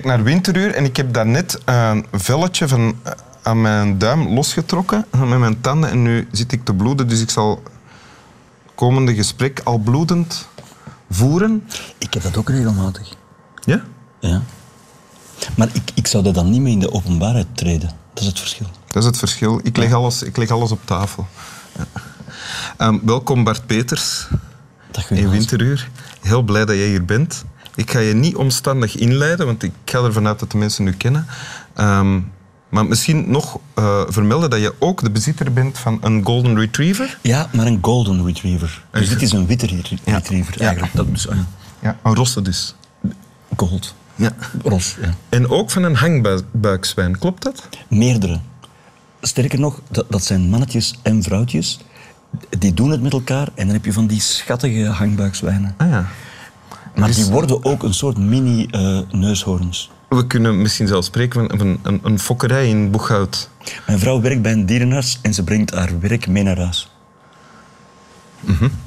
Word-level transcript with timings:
kijkt 0.00 0.16
naar 0.16 0.26
Winteruur 0.32 0.74
en 0.74 0.84
ik 0.84 0.96
heb 0.96 1.12
daarnet 1.12 1.58
een 1.64 2.06
velletje 2.12 2.68
van, 2.68 2.96
eh, 3.02 3.12
aan 3.42 3.60
mijn 3.60 3.98
duim 3.98 4.28
losgetrokken 4.28 5.06
met 5.28 5.38
mijn 5.38 5.60
tanden 5.60 5.90
en 5.90 6.02
nu 6.02 6.28
zit 6.32 6.52
ik 6.52 6.64
te 6.64 6.74
bloeden, 6.74 7.08
dus 7.08 7.20
ik 7.20 7.30
zal 7.30 7.62
het 7.62 8.74
komende 8.74 9.14
gesprek 9.14 9.60
al 9.64 9.78
bloedend 9.78 10.48
voeren. 11.10 11.64
Ik 11.98 12.14
heb 12.14 12.22
dat 12.22 12.36
ook 12.36 12.48
regelmatig. 12.48 13.14
Ja? 13.64 13.82
Ja. 14.20 14.42
Maar 15.56 15.68
ik, 15.72 15.90
ik 15.94 16.06
zou 16.06 16.24
dat 16.24 16.34
dan 16.34 16.50
niet 16.50 16.60
meer 16.60 16.72
in 16.72 16.80
de 16.80 16.92
openbaarheid 16.92 17.46
treden. 17.52 17.90
Dat 18.12 18.22
is 18.22 18.26
het 18.26 18.38
verschil. 18.38 18.66
Dat 18.86 19.02
is 19.02 19.08
het 19.08 19.18
verschil. 19.18 19.60
Ik 19.62 19.76
leg 19.76 19.92
alles, 19.92 20.22
ik 20.22 20.36
leg 20.36 20.50
alles 20.50 20.70
op 20.70 20.80
tafel. 20.84 21.26
Ja. 21.76 21.86
Ehm, 22.76 22.98
welkom 23.02 23.44
Bart 23.44 23.66
Peters 23.66 24.28
Dat 24.90 25.10
in 25.10 25.30
Winteruur. 25.30 25.90
Heel 26.20 26.42
blij 26.42 26.64
dat 26.64 26.76
jij 26.76 26.86
hier 26.86 27.04
bent. 27.04 27.44
Ik 27.78 27.90
ga 27.90 27.98
je 27.98 28.14
niet 28.14 28.36
omstandig 28.36 28.96
inleiden, 28.96 29.46
want 29.46 29.62
ik 29.62 29.72
ga 29.84 30.04
ervan 30.04 30.26
uit 30.26 30.38
dat 30.38 30.50
de 30.50 30.58
mensen 30.58 30.86
u 30.86 30.92
kennen. 30.92 31.26
Ehm, 31.74 32.20
maar 32.68 32.86
misschien 32.86 33.30
nog 33.30 33.58
eh, 33.74 34.02
vermelden 34.08 34.50
dat 34.50 34.60
je 34.60 34.74
ook 34.78 35.02
de 35.02 35.10
bezitter 35.10 35.52
bent 35.52 35.78
van 35.78 35.98
een 36.02 36.24
Golden 36.24 36.58
Retriever. 36.58 37.18
Ja, 37.22 37.48
maar 37.52 37.66
een 37.66 37.78
golden 37.82 38.24
retriever. 38.26 38.84
Dus 38.90 39.08
dit 39.08 39.22
is 39.22 39.32
een 39.32 39.46
witte 39.46 39.66
Ja. 40.04 40.14
retriever 40.14 40.62
Ja. 40.62 40.74
Dat 40.92 41.06
is, 41.12 41.28
ah, 41.28 41.36
ja. 41.36 41.46
Ja, 41.82 41.96
een 42.02 42.14
rosse 42.14 42.42
dus. 42.42 42.74
gold. 43.56 43.94
Ja. 44.14 44.30
Ros, 44.62 44.96
ja. 45.02 45.14
En 45.28 45.48
ook 45.48 45.70
van 45.70 45.82
een 45.82 45.96
hangbuikzwijn, 45.96 47.18
klopt 47.18 47.42
dat? 47.42 47.68
Meerdere. 47.88 48.40
Sterker 49.20 49.60
nog, 49.60 49.80
dat, 49.90 50.06
dat 50.08 50.24
zijn 50.24 50.48
mannetjes 50.48 50.98
en 51.02 51.22
vrouwtjes. 51.22 51.78
Die 52.58 52.74
doen 52.74 52.90
het 52.90 53.02
met 53.02 53.12
elkaar 53.12 53.48
en 53.54 53.64
dan 53.64 53.74
heb 53.74 53.84
je 53.84 53.92
van 53.92 54.06
die 54.06 54.20
schattige 54.20 54.84
hangbuikzwijnen. 54.84 55.74
Ah 55.76 55.90
ja. 55.90 56.06
Maar 56.98 57.08
Dus- 57.08 57.16
die 57.16 57.26
worden 57.26 57.64
ook 57.64 57.82
een 57.82 57.94
soort 57.94 58.18
mini-neushoorns. 58.18 59.90
We 60.08 60.26
kunnen 60.26 60.62
misschien 60.62 60.86
zelfs 60.86 61.06
spreken 61.06 61.48
van 61.48 61.60
een, 61.60 61.78
een, 61.82 62.00
een 62.02 62.18
fokkerij 62.18 62.68
in 62.68 62.90
Boeghout. 62.90 63.50
Mijn 63.86 63.98
vrouw 63.98 64.20
werkt 64.20 64.42
bij 64.42 64.52
een 64.52 64.66
dierenarts 64.66 65.18
en 65.22 65.34
ze 65.34 65.44
brengt 65.44 65.70
haar 65.70 66.00
werk 66.00 66.26
mee 66.26 66.42
naar 66.42 66.58
huis. 66.58 66.90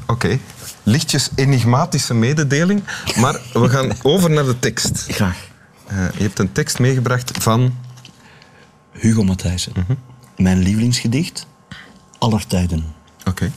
Oké. 0.07 0.39
Lichtjes 0.83 1.29
enigmatische 1.35 2.13
mededeling, 2.13 2.83
maar 3.15 3.39
we 3.53 3.69
gaan 3.69 3.91
over 4.11 4.29
naar 4.29 4.45
de 4.45 4.59
tekst. 4.59 5.05
Graag. 5.07 5.37
Eh, 5.87 5.97
je 6.17 6.23
hebt 6.23 6.39
een 6.39 6.51
tekst 6.51 6.79
meegebracht 6.79 7.43
van... 7.43 7.75
Hugo 8.91 9.23
Matthijssen. 9.23 9.73
Mijn 10.37 10.57
lievelingsgedicht 10.57 11.47
aller 12.17 12.47
tijden. 12.47 12.85
Oké. 13.25 13.51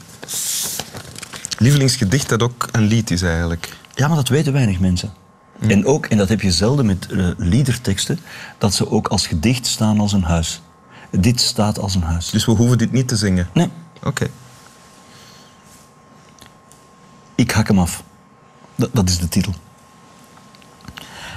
Lievelingsgedicht 1.59 2.29
dat 2.29 2.43
ook 2.43 2.69
een 2.73 2.83
lied 2.83 3.11
is 3.11 3.23
eigenlijk. 3.23 3.77
Ja, 3.95 4.07
maar 4.07 4.17
dat 4.17 4.29
weten 4.29 4.53
weinig 4.53 4.81
mensen. 4.81 5.13
En 5.61 5.87
ook, 5.87 6.07
en 6.07 6.17
dat 6.17 6.29
heb 6.29 6.41
je 6.41 6.51
zelden 6.51 6.87
met 6.87 7.07
eh, 7.11 7.29
liederteksten, 7.37 8.19
dat 8.59 8.75
ze 8.75 8.91
ook 8.91 9.09
als 9.09 9.27
gedicht 9.27 9.67
staan 9.67 10.01
als 10.01 10.13
een 10.13 10.23
huis. 10.25 10.63
Dit 11.11 11.41
staat 11.41 11.79
als 11.79 11.95
een 11.95 12.03
huis. 12.03 12.31
Dus 12.31 12.45
we 12.45 12.53
hoeven 12.53 12.79
dit 12.79 12.93
niet 12.93 13.09
te 13.09 13.17
zingen. 13.17 13.49
Nee, 13.53 13.71
Oké. 14.03 14.27
ik 17.35 17.51
hak 17.51 17.69
hem 17.69 17.79
af. 17.79 18.03
Dat, 18.75 18.91
dat 18.93 19.09
is 19.09 19.19
de 19.19 19.29
titel. 19.29 19.55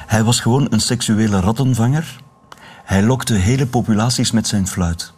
Hij 0.07 0.23
was 0.23 0.39
gewoon 0.39 0.67
een 0.69 0.79
seksuele 0.79 1.39
rattenvanger. 1.39 2.21
Hij 2.83 3.03
lokte 3.03 3.33
hele 3.33 3.67
populaties 3.67 4.31
met 4.31 4.47
zijn 4.47 4.67
fluit. 4.67 5.13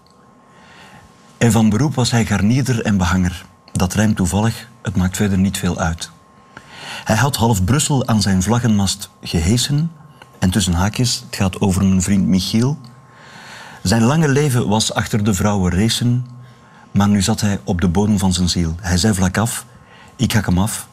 En 1.37 1.51
van 1.51 1.69
beroep 1.69 1.95
was 1.95 2.11
hij 2.11 2.25
garnier 2.25 2.81
en 2.81 2.97
behanger. 2.97 3.45
Dat 3.71 3.93
rijmt 3.93 4.15
toevallig, 4.15 4.67
het 4.81 4.95
maakt 4.95 5.15
verder 5.15 5.37
niet 5.37 5.57
veel 5.57 5.79
uit. 5.79 6.11
Hij 7.03 7.15
had 7.15 7.35
half 7.35 7.63
Brussel 7.63 8.07
aan 8.07 8.21
zijn 8.21 8.43
vlaggenmast 8.43 9.09
gehesen. 9.21 9.91
En 10.39 10.49
tussen 10.49 10.73
haakjes, 10.73 11.23
het 11.25 11.35
gaat 11.35 11.61
over 11.61 11.85
mijn 11.85 12.01
vriend 12.01 12.27
Michiel. 12.27 12.77
Zijn 13.83 14.03
lange 14.03 14.27
leven 14.27 14.67
was 14.67 14.93
achter 14.93 15.23
de 15.23 15.33
vrouwen 15.33 15.71
racen. 15.71 16.25
Maar 16.91 17.07
nu 17.09 17.21
zat 17.21 17.41
hij 17.41 17.59
op 17.63 17.81
de 17.81 17.87
bodem 17.87 18.19
van 18.19 18.33
zijn 18.33 18.49
ziel. 18.49 18.75
Hij 18.81 18.97
zei 18.97 19.13
vlak 19.13 19.37
af, 19.37 19.65
ik 20.15 20.31
hak 20.31 20.45
hem 20.45 20.59
af. 20.59 20.87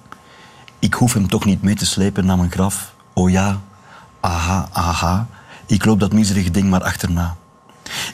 Ik 0.79 0.95
hoef 0.95 1.13
hem 1.13 1.29
toch 1.29 1.45
niet 1.45 1.63
mee 1.63 1.75
te 1.75 1.87
slepen 1.87 2.27
naar 2.27 2.37
mijn 2.37 2.51
graf. 2.51 2.95
Oh 3.13 3.31
ja, 3.31 3.61
aha, 4.21 4.69
aha. 4.73 5.27
Ik 5.67 5.85
loop 5.85 6.01
dat 6.01 6.13
miserige 6.13 6.51
ding 6.51 6.71
maar 6.71 6.83
achterna. 6.83 7.37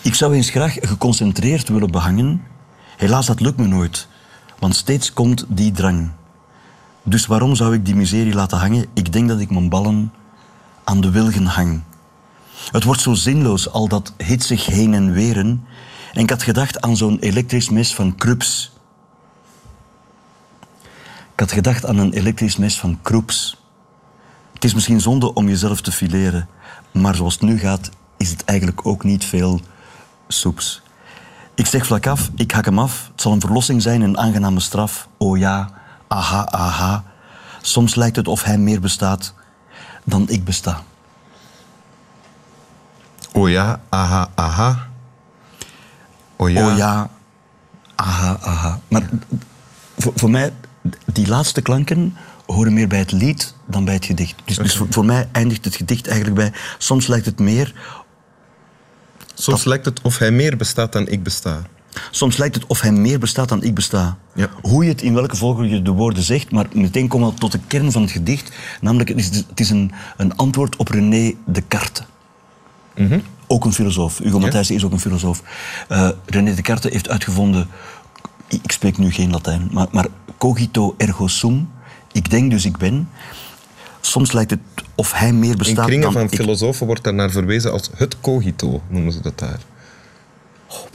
Ik 0.02 0.14
zou 0.14 0.34
eens 0.34 0.50
graag 0.50 0.76
geconcentreerd 0.80 1.68
willen 1.68 1.90
behangen. 1.90 2.42
Helaas, 2.96 3.26
dat 3.26 3.40
lukt 3.40 3.56
me 3.56 3.66
nooit. 3.66 4.08
Want 4.58 4.76
steeds 4.76 5.12
komt 5.12 5.44
die 5.48 5.72
drang. 5.72 6.10
Dus 7.02 7.26
waarom 7.26 7.54
zou 7.54 7.74
ik 7.74 7.84
die 7.84 7.94
miserie 7.94 8.34
laten 8.34 8.58
hangen? 8.58 8.86
Ik 8.94 9.12
denk 9.12 9.28
dat 9.28 9.40
ik 9.40 9.50
mijn 9.50 9.68
ballen 9.68 10.12
aan 10.84 11.00
de 11.00 11.10
wilgen 11.10 11.46
hang. 11.46 11.82
Het 12.70 12.84
wordt 12.84 13.00
zo 13.00 13.14
zinloos, 13.14 13.70
al 13.70 13.88
dat 13.88 14.12
hitsig 14.16 14.66
heen 14.66 14.94
en 14.94 15.12
weren. 15.12 15.66
En 16.12 16.22
ik 16.22 16.30
had 16.30 16.42
gedacht 16.42 16.80
aan 16.80 16.96
zo'n 16.96 17.18
elektrisch 17.18 17.68
mes 17.68 17.94
van 17.94 18.14
Krups. 18.14 18.72
Ik 21.32 21.40
had 21.40 21.52
gedacht 21.52 21.86
aan 21.86 21.98
een 21.98 22.12
elektrisch 22.12 22.56
mes 22.56 22.78
van 22.78 22.98
Kroeps. 23.02 23.56
Het 24.52 24.64
is 24.64 24.74
misschien 24.74 25.00
zonde 25.00 25.34
om 25.34 25.48
jezelf 25.48 25.80
te 25.80 25.92
fileren, 25.92 26.48
maar 26.92 27.14
zoals 27.14 27.34
het 27.34 27.42
nu 27.42 27.58
gaat, 27.58 27.90
is 28.16 28.30
het 28.30 28.44
eigenlijk 28.44 28.86
ook 28.86 29.04
niet 29.04 29.24
veel 29.24 29.60
soeps. 30.28 30.82
Ik 31.54 31.66
zeg 31.66 31.86
vlak 31.86 32.06
af, 32.06 32.30
ik 32.36 32.50
hak 32.50 32.64
hem 32.64 32.78
af. 32.78 33.08
Het 33.12 33.20
zal 33.20 33.32
een 33.32 33.40
verlossing 33.40 33.82
zijn, 33.82 34.00
een 34.00 34.18
aangename 34.18 34.60
straf. 34.60 35.08
Oh 35.16 35.38
ja, 35.38 35.70
aha, 36.12 36.50
aha. 36.50 37.04
Soms 37.60 37.94
lijkt 37.94 38.16
het 38.16 38.28
of 38.28 38.42
hij 38.42 38.58
meer 38.58 38.80
bestaat 38.80 39.34
dan 40.04 40.28
ik 40.28 40.44
besta. 40.44 40.82
Oh 43.32 43.50
ja, 43.50 43.80
aha, 43.88 44.28
aha. 44.34 44.88
Oh 46.36 46.50
ja. 46.50 46.70
Oh 46.70 46.76
ja, 46.76 47.10
aha, 47.94 48.36
aha. 48.40 48.80
Maar 48.88 49.02
voor, 49.98 50.12
voor 50.14 50.30
mij, 50.30 50.52
die 51.12 51.28
laatste 51.28 51.62
klanken 51.62 52.16
horen 52.46 52.72
meer 52.72 52.88
bij 52.88 52.98
het 52.98 53.12
lied 53.12 53.54
dan 53.66 53.84
bij 53.84 53.94
het 53.94 54.04
gedicht. 54.04 54.34
Dus, 54.44 54.56
dus 54.56 54.76
voor, 54.76 54.86
voor 54.90 55.04
mij 55.04 55.28
eindigt 55.32 55.64
het 55.64 55.76
gedicht 55.76 56.06
eigenlijk 56.06 56.36
bij... 56.36 56.52
Soms 56.78 57.06
lijkt 57.06 57.26
het 57.26 57.38
meer, 57.38 57.72
Soms 59.34 59.64
lijkt 59.64 59.84
het 59.84 60.00
of 60.02 60.18
hij 60.18 60.30
meer 60.30 60.56
bestaat 60.56 60.92
dan 60.92 61.08
ik 61.08 61.22
besta. 61.22 61.62
Soms 62.10 62.36
lijkt 62.36 62.54
het 62.54 62.66
of 62.66 62.80
hij 62.80 62.92
meer 62.92 63.18
bestaat 63.18 63.48
dan 63.48 63.62
ik 63.62 63.74
besta. 63.74 64.16
Ja. 64.34 64.48
Hoe 64.62 64.84
je 64.84 64.90
het, 64.90 65.02
in 65.02 65.14
welke 65.14 65.36
volgorde 65.36 65.68
je 65.68 65.82
de 65.82 65.90
woorden 65.90 66.22
zegt, 66.22 66.50
maar 66.50 66.66
meteen 66.72 67.08
komen 67.08 67.28
we 67.28 67.38
tot 67.38 67.52
de 67.52 67.60
kern 67.66 67.92
van 67.92 68.02
het 68.02 68.10
gedicht. 68.10 68.52
Namelijk, 68.80 69.08
het 69.08 69.18
is, 69.18 69.26
het 69.26 69.60
is 69.60 69.70
een, 69.70 69.92
een 70.16 70.36
antwoord 70.36 70.76
op 70.76 70.88
René 70.88 71.34
Descartes. 71.46 72.06
Ook 73.46 73.64
een 73.64 73.72
filosoof. 73.72 74.18
Hugo 74.18 74.38
Matthijssen 74.38 74.74
is 74.74 74.84
ook 74.84 74.92
een 74.92 75.00
filosoof. 75.00 75.42
Eh, 75.88 76.08
René 76.26 76.54
Descartes 76.54 76.92
heeft 76.92 77.08
uitgevonden... 77.08 77.68
Ik 78.48 78.72
spreek 78.72 78.98
nu 78.98 79.10
geen 79.10 79.30
Latijn, 79.30 79.68
maar, 79.72 79.86
maar 79.90 80.06
cogito 80.38 80.94
ergo 80.96 81.26
sum. 81.26 81.68
Ik 82.12 82.30
denk 82.30 82.50
dus 82.50 82.64
ik 82.64 82.76
ben. 82.76 83.08
Soms 84.00 84.32
lijkt 84.32 84.50
het 84.50 84.60
of 84.94 85.12
hij 85.12 85.32
meer 85.32 85.50
In 85.50 85.56
bestaat 85.56 85.86
kringen 85.86 86.02
dan 86.02 86.12
van 86.12 86.22
ik. 86.22 86.34
filosofen 86.34 86.86
wordt 86.86 87.04
daar 87.04 87.14
naar 87.14 87.30
verwezen 87.30 87.72
als 87.72 87.90
het 87.94 88.20
cogito, 88.20 88.82
noemen 88.88 89.12
ze 89.12 89.20
dat 89.20 89.38
daar. 89.38 89.60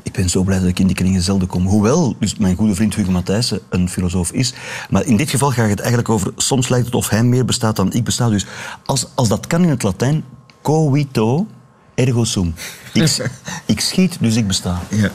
Ik 0.03 0.11
ben 0.11 0.29
zo 0.29 0.43
blij 0.43 0.59
dat 0.59 0.67
ik 0.67 0.79
in 0.79 0.87
die 0.87 0.95
kringen 0.95 1.21
zelden 1.21 1.47
kom. 1.47 1.65
Hoewel 1.65 2.15
dus 2.19 2.37
mijn 2.37 2.55
goede 2.55 2.75
vriend 2.75 2.95
Hugo 2.95 3.11
Matthijssen 3.11 3.59
een 3.69 3.89
filosoof 3.89 4.31
is. 4.31 4.53
Maar 4.89 5.05
in 5.05 5.17
dit 5.17 5.29
geval 5.29 5.51
gaat 5.51 5.69
het 5.69 5.79
eigenlijk 5.79 6.09
over... 6.09 6.31
Soms 6.35 6.69
lijkt 6.69 6.85
het 6.85 6.95
of 6.95 7.09
hij 7.09 7.23
meer 7.23 7.45
bestaat 7.45 7.75
dan 7.75 7.93
ik 7.93 8.03
besta. 8.03 8.29
Dus 8.29 8.45
als, 8.85 9.07
als 9.15 9.27
dat 9.27 9.47
kan 9.47 9.63
in 9.63 9.69
het 9.69 9.83
Latijn... 9.83 10.23
Cogito 10.61 11.47
ergo 11.95 12.23
sum. 12.23 12.53
Ik, 12.93 13.29
ik 13.65 13.79
schiet, 13.79 14.17
dus 14.19 14.35
ik 14.35 14.47
besta. 14.47 14.81
Ja. 14.89 15.11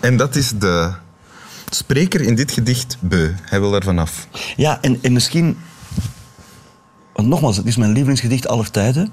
En 0.00 0.16
dat 0.16 0.36
is 0.36 0.52
de 0.58 0.92
spreker 1.70 2.20
in 2.20 2.34
dit 2.34 2.52
gedicht 2.52 2.96
beu. 3.00 3.32
Hij 3.42 3.60
wil 3.60 3.74
er 3.74 3.82
vanaf. 3.82 4.26
Ja, 4.56 4.78
en, 4.80 4.98
en 5.02 5.12
misschien... 5.12 5.58
Want 7.12 7.28
nogmaals, 7.28 7.56
het 7.56 7.66
is 7.66 7.76
mijn 7.76 7.92
lievelingsgedicht 7.92 8.46
aller 8.46 8.70
tijden. 8.70 9.12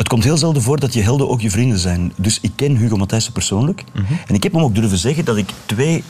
Het 0.00 0.08
komt 0.08 0.24
heel 0.24 0.36
zelden 0.36 0.62
voor 0.62 0.80
dat 0.80 0.92
je 0.94 1.02
helden 1.02 1.28
ook 1.28 1.40
je 1.40 1.50
vrienden 1.50 1.78
zijn. 1.78 2.12
Dus 2.16 2.38
ik 2.40 2.52
ken 2.54 2.76
Hugo 2.76 2.96
Matthijssen 2.96 3.32
persoonlijk. 3.32 3.84
En 4.26 4.34
ik 4.34 4.42
heb 4.42 4.52
hem 4.52 4.62
ook 4.62 4.74
durven 4.74 4.98
zeggen 4.98 5.24
dat 5.24 5.36
ik 5.36 5.50
twee... 5.66 6.04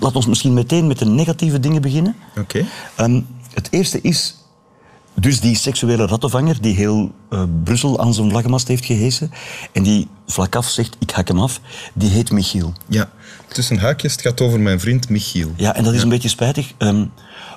Laat 0.00 0.16
ons 0.16 0.26
misschien 0.26 0.54
meteen 0.54 0.86
met 0.86 0.98
de 0.98 1.04
negatieve 1.04 1.60
dingen 1.60 1.82
beginnen. 1.82 2.16
Oké. 2.38 2.64
Ehm, 2.94 3.20
het 3.54 3.68
eerste 3.70 4.00
is 4.00 4.36
dus 5.14 5.40
die 5.40 5.56
seksuele 5.56 6.06
rattenvanger 6.06 6.60
die 6.60 6.74
heel 6.74 7.12
eh, 7.30 7.42
Brussel 7.64 8.00
aan 8.00 8.14
zijn 8.14 8.30
vlaggenmast 8.30 8.68
heeft 8.68 8.84
gehesen 8.84 9.30
en 9.72 9.82
die 9.82 10.08
vlak 10.26 10.56
af 10.56 10.68
zegt, 10.68 10.96
ik 10.98 11.10
hak 11.10 11.28
hem 11.28 11.40
af, 11.40 11.60
die 11.94 12.10
heet 12.10 12.30
Michiel. 12.30 12.72
Ja. 12.86 13.10
Tussen 13.48 13.78
haakjes, 13.78 14.12
het 14.12 14.20
gaat 14.20 14.40
over 14.40 14.60
mijn 14.60 14.80
vriend 14.80 15.08
Michiel. 15.08 15.52
Ja, 15.56 15.74
en 15.74 15.84
dat 15.84 15.94
is 15.94 16.02
een 16.02 16.08
beetje 16.08 16.28
spijtig, 16.28 16.72
ehm, 16.78 17.04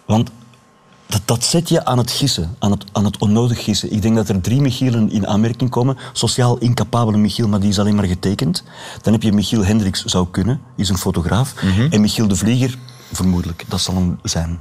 want 0.05 0.31
dat, 1.09 1.21
dat 1.25 1.43
zet 1.43 1.69
je 1.69 1.85
aan 1.85 1.97
het 1.97 2.11
gissen, 2.11 2.55
aan 2.59 2.71
het, 2.71 2.83
aan 2.91 3.05
het 3.05 3.17
onnodig 3.17 3.63
gissen. 3.63 3.91
Ik 3.91 4.01
denk 4.01 4.15
dat 4.15 4.29
er 4.29 4.41
drie 4.41 4.61
Michielen 4.61 5.11
in 5.11 5.27
aanmerking 5.27 5.69
komen. 5.69 5.97
Sociaal 6.13 6.57
incapabele 6.57 7.17
Michiel, 7.17 7.47
maar 7.47 7.59
die 7.59 7.69
is 7.69 7.79
alleen 7.79 7.95
maar 7.95 8.05
getekend. 8.05 8.63
Dan 9.01 9.13
heb 9.13 9.21
je 9.21 9.31
Michiel 9.31 9.65
Hendricks, 9.65 10.03
zou 10.05 10.27
kunnen, 10.31 10.61
is 10.75 10.89
een 10.89 10.97
fotograaf. 10.97 11.53
En 11.89 12.01
Michiel 12.01 12.27
de 12.27 12.35
Vlieger, 12.35 12.77
vermoedelijk, 13.11 13.65
dat 13.67 13.81
zal 13.81 13.95
hem 13.95 14.19
zijn. 14.23 14.59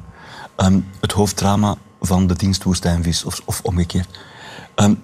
Ehm, 0.56 0.80
het 1.00 1.12
hoofddrama 1.12 1.76
van 2.00 2.26
de 2.26 2.34
dienst 2.34 2.62
Woestijnvis, 2.62 3.24
of, 3.24 3.40
of 3.44 3.60
omgekeerd. 3.62 4.18
Ehm, 4.74 4.94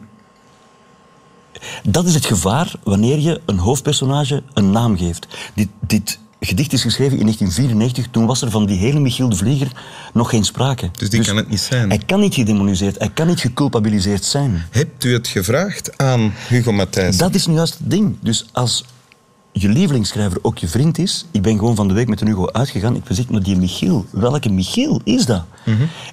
Dat 1.83 2.05
is 2.07 2.15
het 2.15 2.27
gevaar 2.27 2.75
wanneer 2.83 3.19
je 3.19 3.41
een 3.47 3.59
hoofdpersonage 3.59 4.43
een 4.53 4.71
naam 4.71 4.97
geeft. 4.97 5.27
Dit, 5.55 5.69
dit 5.81 6.19
gedicht 6.47 6.73
is 6.73 6.83
geschreven 6.83 7.19
in 7.19 7.23
1994. 7.23 8.07
Toen 8.11 8.27
was 8.27 8.43
er 8.43 8.51
van 8.51 8.67
die 8.67 8.79
hele 8.79 9.01
Michiel 9.01 9.29
de 9.29 9.37
Vlieger 9.37 9.73
nog 10.13 10.31
geen 10.31 10.45
sprake. 10.45 10.91
Dus 10.93 11.11
die 11.11 11.25
kan 11.25 11.37
het 11.37 11.49
niet 11.49 11.61
zijn. 11.61 11.89
Hij 11.89 11.99
kan 12.07 12.21
niet 12.21 12.35
gedemoniseerd, 12.35 12.99
hij 12.99 13.11
kan 13.15 13.27
niet 13.27 13.41
geculpabiliseerd 13.41 14.25
zijn. 14.25 14.67
Hebt 14.71 15.05
u 15.05 15.13
het 15.13 15.29
gevraagd 15.29 15.99
aan 15.99 16.33
Hugo 16.49 16.73
Matthijs? 16.73 17.17
Dat 17.17 17.35
is 17.35 17.47
nu 17.47 17.55
juist 17.55 17.79
het 17.79 17.91
ding. 17.91 18.17
Dus 18.21 18.47
als 18.53 18.85
je 19.53 19.69
lievelingsschrijver 19.69 20.39
ook 20.43 20.59
je 20.59 20.69
vriend 20.69 20.99
is... 20.99 21.27
Ik 21.31 21.43
ben 21.43 21.59
gewoon 21.59 21.75
van 21.75 21.89
de 21.89 21.95
week 21.95 22.09
met 22.09 22.21
een 22.21 22.27
Hugo 22.27 22.49
uitgegaan. 22.53 22.97
Ik 22.97 23.03
gezegd, 23.05 23.31
maar 23.31 23.43
die 23.43 23.57
Michiel, 23.57 24.07
welke 24.11 24.51
Michiel 24.51 25.01
is 25.05 25.27
dat? 25.27 25.45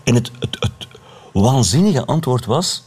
En 0.03 0.15
het, 0.15 0.31
het, 0.39 0.57
het 0.59 0.87
waanzinnige 1.33 2.05
antwoord 2.05 2.45
was... 2.45 2.83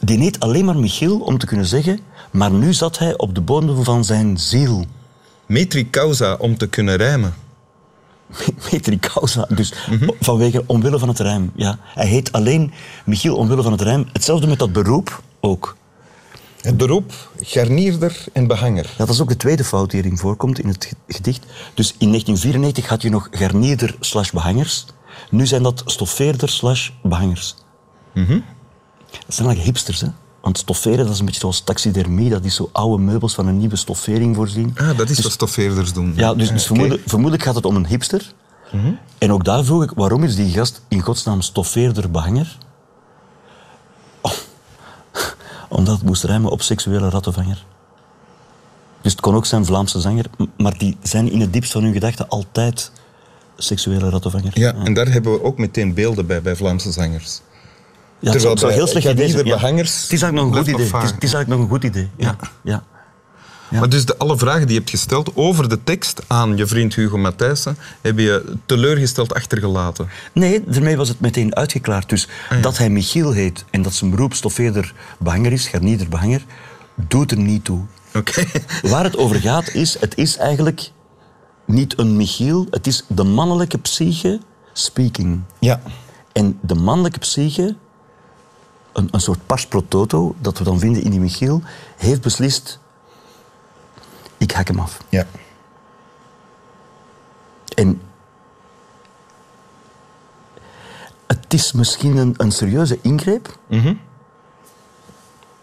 Die 0.00 0.18
heet 0.18 0.40
alleen 0.40 0.64
maar 0.64 0.76
Michiel 0.76 1.18
om 1.18 1.38
te 1.38 1.46
kunnen 1.46 1.66
zeggen... 1.66 2.00
Maar 2.30 2.50
nu 2.50 2.72
zat 2.72 2.98
hij 2.98 3.18
op 3.18 3.34
de 3.34 3.40
bodem 3.40 3.84
van 3.84 4.04
zijn 4.04 4.38
ziel. 4.38 4.84
Metri 5.48 5.90
causa 5.90 6.34
om 6.34 6.56
te 6.58 6.68
kunnen 6.68 6.96
rijmen. 6.96 7.34
Metri 8.72 8.98
causa. 8.98 9.46
Dus 9.48 9.72
vanwege 10.20 10.64
omwille 10.66 10.98
van 10.98 11.08
het 11.08 11.18
rijm. 11.18 11.50
Ja. 11.54 11.78
Hij 11.82 12.06
heet 12.06 12.32
alleen 12.32 12.72
Michiel 13.04 13.36
omwille 13.36 13.62
van 13.62 13.72
het 13.72 13.80
rijm. 13.80 14.06
Hetzelfde 14.12 14.46
met 14.46 14.58
dat 14.58 14.72
beroep 14.72 15.22
ook. 15.40 15.76
Het 16.60 16.76
beroep, 16.76 17.12
garnierder 17.40 18.24
en 18.32 18.46
behanger. 18.46 18.84
Ja, 18.84 19.04
dat 19.04 19.08
is 19.08 19.20
ook 19.20 19.28
de 19.28 19.36
tweede 19.36 19.64
fout 19.64 19.90
die 19.90 20.00
erin 20.04 20.18
voorkomt 20.18 20.58
in 20.58 20.68
het 20.68 20.84
ge- 20.84 20.94
gedicht. 21.14 21.44
Dus 21.74 21.90
in 21.98 22.08
1994 22.08 22.86
had 22.88 23.02
je 23.02 23.10
nog 23.10 23.28
garnierder 23.30 23.96
slash 24.00 24.30
behangers. 24.30 24.86
Nu 25.30 25.46
zijn 25.46 25.62
dat 25.62 25.82
stoffeerder 25.86 26.48
slash 26.48 26.90
behangers. 27.02 27.54
Dat 29.10 29.34
zijn 29.34 29.46
eigenlijk 29.48 29.60
hipsters, 29.64 30.00
hè. 30.00 30.08
Want 30.40 30.58
stofferen, 30.58 31.04
dat 31.04 31.14
is 31.14 31.18
een 31.18 31.24
beetje 31.24 31.40
zoals 31.40 31.60
taxidermie. 31.60 32.30
Dat 32.30 32.44
is 32.44 32.54
zo 32.54 32.68
oude 32.72 33.02
meubels 33.02 33.34
van 33.34 33.46
een 33.46 33.58
nieuwe 33.58 33.76
stoffering 33.76 34.36
voorzien. 34.36 34.74
Ah, 34.76 34.98
dat 34.98 35.08
is 35.08 35.20
wat 35.20 35.32
stoffeerders 35.32 35.92
doen. 35.92 36.12
Ja, 36.16 36.34
dus, 36.34 36.48
dus 36.48 36.50
oké. 36.50 36.60
vermoedelijk, 36.60 37.02
vermoedelijk 37.06 37.42
gaat 37.42 37.54
het 37.54 37.64
om 37.64 37.76
een 37.76 37.86
hipster. 37.86 38.32
En 39.18 39.32
ook 39.32 39.44
daar 39.44 39.64
vroeg 39.64 39.82
ik, 39.82 39.90
waarom 39.94 40.24
is 40.24 40.36
die 40.36 40.52
gast 40.52 40.82
in 40.88 41.00
godsnaam 41.00 41.42
stoffeerder 41.42 42.10
behanger? 42.10 42.58
Oh, 44.20 44.32
omdat 45.68 45.94
het 45.94 46.04
moest 46.04 46.24
rijmen 46.24 46.50
op 46.50 46.62
seksuele 46.62 47.08
rattenvanger. 47.08 47.64
Dus 49.00 49.12
het 49.12 49.20
kon 49.20 49.34
ook 49.34 49.46
zijn 49.46 49.64
Vlaamse 49.64 50.00
zanger, 50.00 50.24
maar 50.56 50.78
die 50.78 50.96
zijn 51.02 51.30
in 51.30 51.40
het 51.40 51.52
diepst 51.52 51.72
van 51.72 51.82
hun 51.82 51.92
gedachten 51.92 52.28
altijd 52.28 52.92
seksuele 53.56 54.08
rattenvanger. 54.08 54.58
Ja, 54.58 54.74
en 54.74 54.94
daar 54.94 55.08
hebben 55.08 55.32
we 55.32 55.42
ook 55.42 55.58
meteen 55.58 55.94
beelden 55.94 56.26
bij, 56.26 56.42
bij 56.42 56.56
Vlaamse 56.56 56.92
zangers. 56.92 57.40
Ja, 58.20 58.30
het 58.32 58.40
zou- 58.40 58.52
het 58.52 58.60
zou 58.60 58.72
heel 58.72 58.86
slecht 58.86 59.06
idee 59.06 59.28
zijn. 59.28 59.44
Ja. 59.46 59.54
behangers 59.54 60.02
Het 60.02 60.12
is 60.12 60.22
eigenlijk 60.22 60.34
nog 60.34 60.46
een 60.46 60.64
goed 60.64 60.74
idee. 60.74 60.74
Het 60.74 60.84
is, 60.84 60.90
vaag. 60.90 61.14
het 61.14 61.24
is 61.24 61.32
eigenlijk 61.34 61.48
nog 61.48 61.60
een 61.60 61.74
goed 61.74 61.84
idee. 61.84 62.08
Ja. 62.16 62.36
Ja. 62.62 62.82
Ja. 63.70 63.78
Maar 63.78 63.88
dus 63.88 64.04
de, 64.06 64.16
alle 64.16 64.38
vragen 64.38 64.60
die 64.60 64.70
je 64.70 64.78
hebt 64.78 64.90
gesteld 64.90 65.30
over 65.34 65.68
de 65.68 65.84
tekst 65.84 66.22
aan 66.26 66.56
je 66.56 66.66
vriend 66.66 66.94
Hugo 66.94 67.18
Matthijssen, 67.18 67.76
heb 68.00 68.18
je 68.18 68.54
teleurgesteld 68.66 69.34
achtergelaten. 69.34 70.08
Nee, 70.32 70.64
daarmee 70.66 70.96
was 70.96 71.08
het 71.08 71.20
meteen 71.20 71.54
uitgeklaard. 71.56 72.08
Dus 72.08 72.28
dat 72.60 72.78
hij 72.78 72.90
Michiel 72.90 73.32
heet 73.32 73.64
en 73.70 73.82
dat 73.82 73.94
zijn 73.94 74.10
beroep 74.10 74.34
stoffeerder 74.34 74.92
behanger 75.18 75.52
is, 75.52 75.66
garnieder 75.68 76.08
behanger, 76.08 76.44
doet 76.94 77.30
er 77.30 77.38
niet 77.38 77.64
toe. 77.64 77.80
Oké. 78.14 78.44
Waar 78.90 79.04
het 79.04 79.16
over 79.16 79.36
gaat 79.36 79.74
is, 79.74 79.96
het 80.00 80.16
is 80.16 80.36
eigenlijk 80.36 80.90
niet 81.66 81.98
een 81.98 82.16
Michiel, 82.16 82.66
het 82.70 82.86
is 82.86 83.04
de 83.08 83.24
mannelijke 83.24 83.78
psyche 83.78 84.40
speaking. 84.72 85.40
Ja. 85.58 85.80
En 86.32 86.58
de 86.60 86.74
mannelijke 86.74 87.18
psyche, 87.18 87.76
een, 88.92 89.08
een 89.10 89.20
soort 89.20 89.38
pro 89.68 89.84
toto, 89.88 90.34
dat 90.40 90.58
we 90.58 90.64
dan 90.64 90.78
vinden 90.78 91.02
in 91.02 91.10
die 91.10 91.20
Michiel, 91.20 91.62
heeft 91.96 92.20
beslist, 92.20 92.78
ik 94.36 94.50
hak 94.52 94.68
hem 94.68 94.78
af. 94.78 94.98
Ja. 95.08 95.26
En 97.74 98.00
het 101.26 101.54
is 101.54 101.72
misschien 101.72 102.16
een, 102.16 102.34
een 102.36 102.52
serieuze 102.52 102.98
ingreep, 103.02 103.58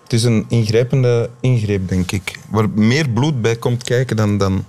Het 0.04 0.14
is 0.14 0.24
een 0.24 0.46
ingrijpende 0.48 1.30
ingreep, 1.40 1.88
denk 1.88 2.12
ik. 2.12 2.40
Waar 2.50 2.70
meer 2.70 3.10
bloed 3.10 3.42
bij 3.42 3.56
komt 3.56 3.84
kijken 3.84 4.16
dan, 4.16 4.38
dan 4.38 4.66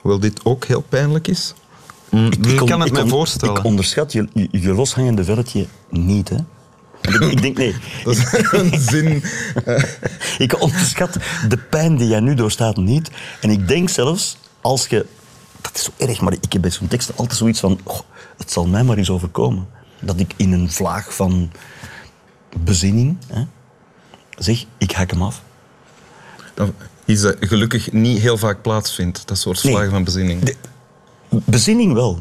hoewel 0.00 0.20
dit 0.20 0.44
ook 0.44 0.64
heel 0.64 0.80
pijnlijk 0.80 1.28
is. 1.28 1.54
ik 2.10 2.60
on- 2.60 2.66
kan 2.66 2.80
het 2.80 2.88
ik 2.88 2.94
me 2.94 3.02
on- 3.02 3.08
voorstellen. 3.08 3.56
Ik 3.56 3.64
onderschat 3.64 4.12
je, 4.12 4.28
je, 4.32 4.48
je 4.50 4.74
loshangende 4.74 5.24
velletje 5.24 5.66
niet, 5.88 6.28
hè. 6.28 6.36
Ik, 7.02 7.42
denk, 7.42 7.56
nee. 7.56 7.74
Dat 8.04 8.16
is 8.16 8.32
een 8.52 8.80
zin. 8.80 9.22
Ik 10.38 10.60
onderschat 10.60 11.16
de 11.48 11.56
pijn 11.56 11.96
die 11.96 12.08
jij 12.08 12.20
nu 12.20 12.34
doorstaat 12.34 12.76
niet. 12.76 13.10
En 13.40 13.50
ik 13.50 13.68
denk 13.68 13.88
zelfs, 13.88 14.36
als 14.60 14.86
je... 14.86 15.06
Dat 15.60 15.70
is 15.74 15.84
zo 15.84 15.90
erg, 15.96 16.20
maar 16.20 16.32
ik 16.32 16.52
heb 16.52 16.62
bij 16.62 16.70
zo'n 16.70 16.88
tekst 16.88 17.16
altijd 17.16 17.38
zoiets 17.38 17.60
van... 17.60 17.80
"Goh, 17.84 18.00
het 18.38 18.50
zal 18.52 18.66
mij 18.66 18.82
maar 18.82 18.96
eens 18.96 19.10
overkomen. 19.10 19.66
Dat 20.00 20.20
ik 20.20 20.32
in 20.36 20.52
een 20.52 20.70
vlaag 20.70 21.14
van 21.14 21.50
bezinning 22.56 23.16
hè, 23.32 23.42
zeg, 24.38 24.64
ik 24.78 24.92
hak 24.92 25.10
hem 25.10 25.22
af. 25.22 25.42
Dat 26.54 26.70
iets 27.04 27.22
dat 27.22 27.36
gelukkig 27.40 27.92
niet 27.92 28.18
heel 28.20 28.38
vaak 28.38 28.62
plaatsvindt, 28.62 29.26
dat 29.26 29.38
soort 29.38 29.62
Nee. 29.64 29.72
vlagen 29.72 29.90
van 29.90 30.04
bezinning. 30.04 30.42
De- 30.42 30.56
bezinning 31.28 31.92
wel. 31.92 32.20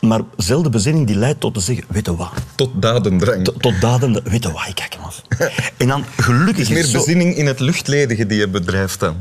Maar 0.00 0.20
zelden 0.36 0.70
bezinning 0.70 1.06
die 1.06 1.16
leidt 1.16 1.40
tot 1.40 1.54
te 1.54 1.60
zeggen, 1.60 1.84
weet 1.88 2.06
je 2.06 2.16
wat... 2.16 2.30
Tot 2.54 2.82
dadendrang. 2.82 3.44
Tot, 3.44 3.62
tot 3.62 3.80
daden, 3.80 4.12
de- 4.12 4.22
weet 4.24 4.42
je 4.42 4.52
wat, 4.52 4.66
ik 4.68 4.74
kijk 4.74 4.94
hem 4.94 5.02
af. 5.04 5.22
En 5.76 5.88
dan 5.88 6.04
gelukkig 6.16 6.56
Het 6.56 6.68
is 6.68 6.68
meer 6.68 6.84
zo- 6.84 6.98
bezinning 6.98 7.34
in 7.36 7.46
het 7.46 7.60
luchtledige 7.60 8.26
die 8.26 8.38
je 8.38 8.48
bedrijft 8.48 9.00
dan. 9.00 9.16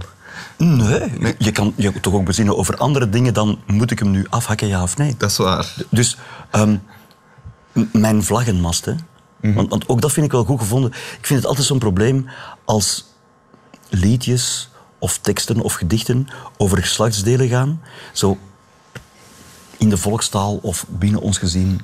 Nee, 0.57 1.35
je 1.37 1.51
kan 1.51 1.73
je 1.75 1.99
toch 1.99 2.13
ook 2.13 2.25
bezinnen 2.25 2.57
over 2.57 2.77
andere 2.77 3.09
dingen 3.09 3.33
dan 3.33 3.59
moet 3.67 3.91
ik 3.91 3.99
hem 3.99 4.11
nu 4.11 4.25
afhakken, 4.29 4.67
ja 4.67 4.83
of 4.83 4.97
nee. 4.97 5.15
Dat 5.17 5.29
is 5.29 5.37
waar. 5.37 5.73
Dus 5.89 6.17
ehm, 6.51 6.77
mijn 7.91 8.23
vlaggenmast, 8.23 8.85
hè. 8.85 8.93
want, 9.41 9.69
want 9.69 9.89
ook 9.89 10.01
dat 10.01 10.11
vind 10.11 10.25
ik 10.25 10.31
wel 10.31 10.43
goed 10.43 10.59
gevonden. 10.59 10.91
Ik 10.91 11.25
vind 11.25 11.39
het 11.39 11.47
altijd 11.47 11.67
zo'n 11.67 11.79
probleem 11.79 12.27
als 12.65 13.05
liedjes 13.89 14.69
of 14.99 15.17
teksten 15.17 15.59
of 15.61 15.73
gedichten 15.73 16.27
over 16.57 16.77
geslachtsdelen 16.77 17.47
gaan. 17.49 17.81
Zo 18.13 18.37
in 19.77 19.89
de 19.89 19.97
volkstaal 19.97 20.55
of 20.61 20.85
binnen 20.89 21.21
ons 21.21 21.37
gezin 21.37 21.81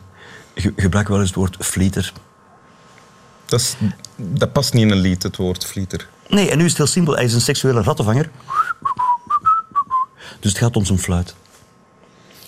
ge- 0.56 0.74
gebruik 0.76 1.08
wel 1.08 1.20
eens 1.20 1.28
het 1.28 1.38
woord 1.38 1.56
vlieter. 1.60 2.14
Dat, 3.46 3.60
is, 3.60 3.76
dat 4.16 4.54
past 4.54 4.74
niet 4.74 4.84
in 4.84 4.92
een 4.92 4.98
lied, 4.98 5.24
het 5.24 5.38
woord 5.38 5.66
vlieter. 5.66 6.08
Nee, 6.28 6.50
en 6.52 6.58
nu 6.58 6.64
is 6.64 6.70
het 6.70 6.78
heel 6.78 6.88
simpel. 6.88 7.14
Hij 7.16 7.24
is 7.24 7.34
een 7.34 7.42
seksuele 7.42 7.82
rattenvanger. 7.82 8.30
Dus 10.40 10.52
het 10.52 10.58
gaat 10.58 10.76
om 10.76 10.86
zijn 10.86 11.00
fluit. 11.00 11.36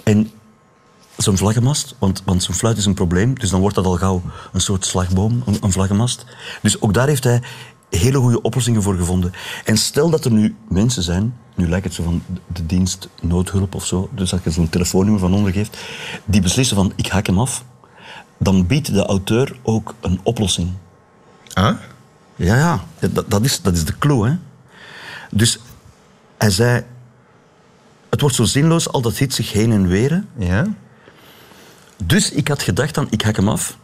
En 0.04 0.32
zijn 1.18 1.38
vlaggenmast, 1.38 1.96
want, 2.00 2.22
want 2.26 2.44
zijn 2.44 2.58
fluit 2.58 2.78
is 2.78 2.86
een 2.86 2.94
probleem, 2.94 3.40
dus 3.40 3.50
dan 3.50 3.60
wordt 3.60 3.76
dat 3.76 3.86
al 3.86 3.98
gauw 3.98 4.22
een 4.54 4.62
soort 4.62 4.86
slagboom, 4.86 5.44
een, 5.46 5.58
een 5.62 5.72
vlaggenmast. 5.72 6.26
Dus 6.62 6.82
ook 6.82 6.94
daar 6.94 7.08
heeft 7.08 7.24
hij 7.24 7.42
hele 7.90 8.18
goede 8.18 8.42
oplossingen 8.42 8.82
voor 8.82 8.96
gevonden. 8.96 9.34
En 9.66 9.78
stel 9.78 10.10
dat 10.10 10.26
er 10.26 10.32
nu 10.32 10.56
mensen 10.70 11.04
zijn, 11.04 11.38
nu 11.56 11.70
lijkt 11.70 11.86
het 11.86 11.94
zo 11.94 12.04
van 12.04 12.24
de 12.48 12.66
dienst 12.66 13.10
noodhulp 13.22 13.76
of 13.76 13.86
zo, 13.86 14.10
dus 14.12 14.30
dat 14.30 14.44
je 14.44 14.52
zo'n 14.52 14.70
telefoonnummer 14.70 15.22
van 15.22 15.34
onder 15.34 15.52
geeft, 15.52 15.78
die 16.26 16.42
beslissen 16.42 16.76
van 16.76 16.94
ik 16.96 17.08
hak 17.08 17.26
hem 17.26 17.40
af, 17.40 17.64
dan 18.38 18.68
biedt 18.68 18.94
de 18.94 19.06
auteur 19.06 19.60
ook 19.62 19.96
een 20.02 20.20
oplossing. 20.24 20.72
Ah? 21.54 21.76
Ja, 22.36 22.56
ja. 22.56 22.84
Dat, 23.12 23.30
dat, 23.32 23.44
is, 23.44 23.62
dat 23.62 23.74
is 23.74 23.86
de 23.86 23.98
clue, 23.98 24.28
hè. 24.28 24.36
Dus 25.32 25.60
hij 26.38 26.50
zei... 26.50 26.84
Het 28.10 28.22
wordt 28.22 28.36
zo 28.36 28.44
zinloos, 28.44 28.92
al 28.92 29.02
dat 29.02 29.18
hit 29.18 29.34
zich 29.34 29.52
heen 29.52 29.72
en 29.72 29.88
weer. 29.88 30.24
Ja? 30.38 30.66
Dus 32.04 32.32
ik 32.32 32.48
had 32.48 32.62
gedacht 32.62 32.98
aan, 32.98 33.08
ik 33.10 33.22
hak 33.22 33.36
hem 33.36 33.50
af. 33.50 33.78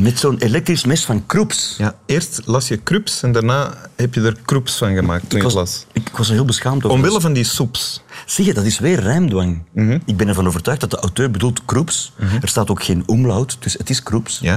Met 0.00 0.18
zo'n 0.18 0.38
elektrisch 0.38 0.84
mes 0.84 1.04
van 1.04 1.26
Kroeps. 1.26 1.74
ja. 1.78 1.94
Eerst 2.06 2.40
las 2.44 2.68
je 2.68 2.76
krups 2.76 3.22
en 3.22 3.32
daarna 3.32 3.74
heb 3.94 4.14
je 4.14 4.20
er 4.20 4.36
kroeps 4.44 4.76
van 4.78 4.94
gemaakt 4.94 5.30
toen 5.30 5.40
ik, 5.40 5.46
je 5.46 5.54
was, 5.54 5.54
het 5.54 5.62
las. 5.62 5.86
ik, 5.92 6.08
ik 6.08 6.16
was 6.16 6.28
er 6.28 6.34
heel 6.34 6.44
beschaamd 6.44 6.84
over. 6.84 6.96
Omwille 6.96 7.20
van 7.20 7.32
die 7.32 7.44
soeps. 7.44 8.02
Zie 8.26 8.44
je, 8.44 8.54
dat 8.54 8.64
is 8.64 8.78
weer 8.78 9.00
rijmdwang. 9.00 9.62
Ik 10.04 10.16
ben 10.16 10.28
ervan 10.28 10.46
overtuigd 10.46 10.80
dat 10.80 10.90
de 10.90 10.96
auteur 10.98 11.30
bedoelt 11.30 11.64
Kroeps. 11.64 12.12
Er 12.40 12.48
staat 12.48 12.70
ook 12.70 12.82
geen 12.84 13.02
umlaut, 13.06 13.56
dus 13.60 13.72
het 13.72 13.90
is 13.90 14.02
Kroeps. 14.02 14.38
Ja? 14.42 14.52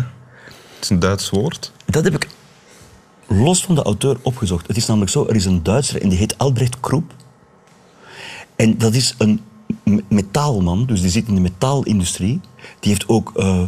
Het 0.76 0.84
is 0.84 0.90
een 0.90 1.00
Duits 1.00 1.30
woord. 1.30 1.72
Dat 1.86 2.04
heb 2.04 2.14
ik 2.16 2.28
los 3.28 3.64
van 3.64 3.76
de 3.76 3.84
auteur 3.84 4.18
opgezocht. 4.22 4.68
Het 4.68 4.78
is 4.78 4.86
namelijk 4.86 5.12
zo, 5.12 5.26
er 5.28 5.36
is 5.36 5.46
een 5.46 5.64
Duitser 5.64 6.02
en 6.02 6.10
die 6.10 6.18
heet 6.18 6.38
Albrecht 6.38 6.80
Kroep. 6.80 7.14
En 8.56 8.78
dat 8.78 8.94
is 8.94 9.16
een 9.18 9.42
me- 9.84 10.04
metaalman, 10.08 10.86
dus 10.86 11.02
die 11.02 11.10
zit 11.10 11.28
in 11.28 11.36
de 11.36 11.42
metaalindustrie. 11.42 12.42
Die 12.80 12.92
heeft 12.92 13.08
ook 13.08 13.32
eh, 13.36 13.62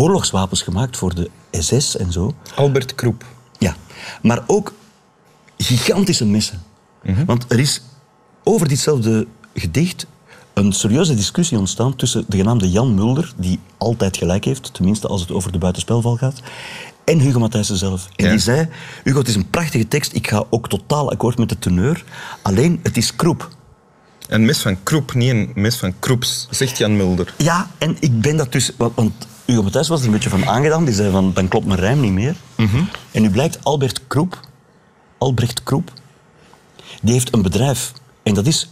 oorlogswapens 0.00 0.62
gemaakt 0.62 0.96
voor 0.96 1.14
de 1.14 1.30
SS 1.50 1.96
en 1.96 2.12
zo. 2.12 2.34
Albert 2.54 2.94
Kroep. 2.94 3.24
Ja, 3.58 3.76
maar 4.22 4.42
ook 4.46 4.72
gigantische 5.56 6.24
messen. 6.26 6.62
Want 7.26 7.44
er 7.48 7.58
is 7.58 7.82
over 8.44 8.68
ditzelfde 8.68 9.26
gedicht 9.54 10.06
een 10.54 10.72
serieuze 10.72 11.14
discussie 11.14 11.58
ontstaan 11.58 11.96
tussen 11.96 12.24
de 12.28 12.36
genaamde 12.36 12.70
Jan 12.70 12.94
Mulder, 12.94 13.32
die 13.36 13.58
altijd 13.78 14.16
gelijk 14.16 14.44
heeft, 14.44 14.74
tenminste 14.74 15.08
als 15.08 15.20
het 15.20 15.30
over 15.30 15.52
de 15.52 15.58
buitenspelval 15.58 16.16
gaat, 16.16 16.40
En 17.04 17.18
Hugo 17.18 17.38
Matthijssen 17.38 17.76
zelf. 17.76 18.08
En 18.16 18.24
Ja. 18.24 18.30
die 18.30 18.40
zei, 18.40 18.68
Hugo, 19.04 19.18
het 19.18 19.28
is 19.28 19.34
een 19.34 19.50
prachtige 19.50 19.88
tekst, 19.88 20.14
ik 20.14 20.28
ga 20.28 20.44
ook 20.50 20.68
totaal 20.68 21.10
akkoord 21.10 21.38
met 21.38 21.48
de 21.48 21.58
teneur. 21.58 22.04
Alleen, 22.42 22.80
het 22.82 22.96
is 22.96 23.16
kroep. 23.16 23.48
Een 24.28 24.44
mes 24.44 24.58
van 24.58 24.82
Kroep, 24.82 25.14
niet 25.14 25.30
een 25.30 25.50
mes 25.54 25.76
van 25.76 25.94
Kroeps, 25.98 26.46
zegt 26.50 26.78
Jan 26.78 26.96
Mulder. 26.96 27.34
Ja, 27.36 27.70
en 27.78 27.96
ik 28.00 28.20
ben 28.20 28.36
dat 28.36 28.52
dus... 28.52 28.72
Want 28.76 29.12
Hugo 29.50 29.62
Matthijs 29.62 29.88
was 29.88 30.00
er 30.00 30.06
een 30.06 30.12
beetje 30.12 30.30
van 30.30 30.46
aangedaan. 30.46 30.84
Die 30.84 30.94
zei 30.94 31.10
van, 31.10 31.32
dan 31.32 31.48
klopt 31.48 31.66
mijn 31.66 31.80
rijm 31.80 32.00
niet 32.00 32.12
meer. 32.12 32.36
En 33.10 33.22
nu 33.22 33.30
blijkt 33.30 33.64
Albert 33.64 34.00
Kroep, 34.06 34.40
Albrecht 35.18 35.62
Kroep, 35.62 35.92
die 37.02 37.12
heeft 37.12 37.34
een 37.34 37.42
bedrijf. 37.42 37.92
En 38.22 38.34
dat 38.34 38.46
is 38.46 38.70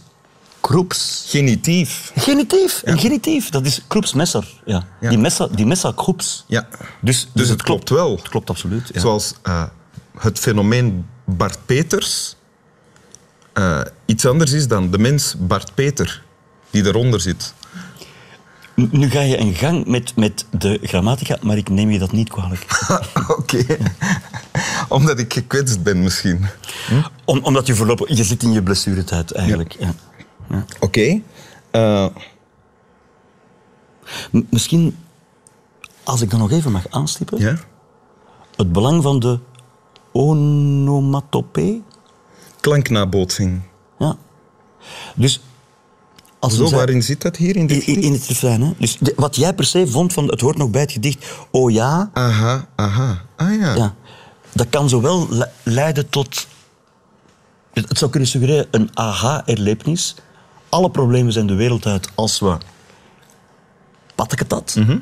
Kroeps. 0.61 1.25
Genitief. 1.27 2.11
Genitief. 2.15 2.81
Een 2.85 2.99
genitief. 2.99 3.49
Dat 3.49 3.65
is 3.65 3.81
Kroeps 3.87 4.13
Messer. 4.13 4.61
Ja. 4.65 4.83
Ja. 5.01 5.09
Die 5.09 5.17
Messa, 5.17 5.47
die 5.47 5.65
Messa 5.65 5.91
Kroeps. 5.95 6.45
Ja. 6.47 6.67
Dus, 7.01 7.27
Dus 7.33 7.49
het 7.49 7.61
klopt 7.61 7.89
wel. 7.89 8.15
Het 8.15 8.29
klopt 8.29 8.49
absoluut. 8.49 8.89
Ja. 8.93 8.99
Zoals 8.99 9.33
eh, 9.41 9.63
het 10.17 10.39
fenomeen 10.39 11.05
Bart 11.25 11.57
Peters 11.65 12.35
eh, 13.53 13.81
iets 14.05 14.25
anders 14.25 14.51
is 14.51 14.67
dan 14.67 14.91
de 14.91 14.97
mens 14.97 15.35
Bart 15.37 15.73
Peter, 15.73 16.23
die 16.69 16.85
eronder 16.85 17.21
zit. 17.21 17.53
Nu 18.91 19.09
ga 19.09 19.21
je 19.21 19.37
een 19.37 19.53
gang 19.53 19.85
met, 19.85 20.15
met 20.15 20.45
de 20.51 20.79
grammatica, 20.81 21.37
maar 21.41 21.57
ik 21.57 21.69
neem 21.69 21.89
je 21.89 21.99
dat 21.99 22.11
niet 22.11 22.29
kwalijk. 22.29 22.65
Oké. 23.37 23.77
Omdat 24.89 25.19
ik 25.19 25.33
gekwetst 25.33 25.83
ben 25.83 26.03
misschien. 26.03 26.45
Om, 27.25 27.39
omdat 27.43 27.67
je 27.67 27.75
voorlopig... 27.75 28.17
Je 28.17 28.23
zit 28.23 28.43
in 28.43 28.51
je 28.51 28.63
blessuretijd 28.63 29.31
eigenlijk. 29.31 29.75
Ja. 29.79 29.93
Ja. 30.49 30.65
Oké. 30.79 31.21
Misschien, 34.49 34.97
als 36.03 36.21
ik 36.21 36.29
dan 36.29 36.39
nog 36.39 36.51
even 36.51 36.71
mag 36.71 36.89
aanstippen, 36.89 37.39
ja. 37.39 37.55
het 38.55 38.71
belang 38.71 39.03
van 39.03 39.19
de 39.19 39.39
onomatopee. 40.11 41.83
Klanknabootsing. 42.59 43.61
Ja. 43.99 44.17
Dus 45.15 45.41
als 46.39 46.55
Zo, 46.55 46.69
waarin 46.69 47.03
zit 47.03 47.21
dat 47.21 47.35
hier 47.37 47.55
in 47.55 47.67
dit 47.67 47.83
in, 47.87 48.01
in, 48.01 48.11
het 48.13 48.27
refrein, 48.27 48.61
hè? 48.61 48.73
Dus 48.77 48.97
de- 48.99 49.13
wat 49.15 49.35
jij 49.35 49.53
per 49.53 49.65
se 49.65 49.87
vond 49.87 50.13
van 50.13 50.27
het 50.27 50.41
hoort 50.41 50.57
nog 50.57 50.69
bij 50.69 50.81
het 50.81 50.91
gedicht, 50.91 51.25
oh 51.51 51.71
ja, 51.71 52.09
Aha, 52.13 52.67
aha. 52.75 53.21
Ah 53.35 53.59
ja. 53.59 53.75
ja 53.75 53.95
dat 54.53 54.67
kan 54.69 54.89
zowel 54.89 55.27
le- 55.29 55.51
leiden 55.63 56.09
tot, 56.09 56.47
het 57.73 57.97
zou 57.97 58.11
kunnen 58.11 58.29
suggereren, 58.29 58.67
een 58.71 58.89
aha-erlevenis. 58.93 60.15
Alle 60.69 60.91
problemen 60.91 61.33
zijn 61.33 61.47
de 61.47 61.53
wereld 61.53 61.85
uit 61.85 62.07
als 62.15 62.39
we 62.39 62.57
pakken 64.15 64.47
dat. 64.47 64.75
Mhm. 64.77 64.97